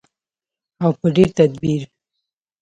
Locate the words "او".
0.83-0.91